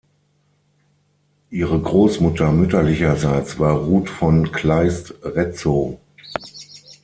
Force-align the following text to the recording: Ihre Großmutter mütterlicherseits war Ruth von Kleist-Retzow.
Ihre 1.51 1.79
Großmutter 1.79 2.51
mütterlicherseits 2.51 3.59
war 3.59 3.77
Ruth 3.77 4.09
von 4.09 4.51
Kleist-Retzow. 4.51 5.99